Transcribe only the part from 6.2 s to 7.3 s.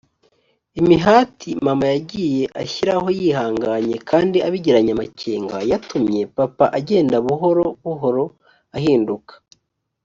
papa agenda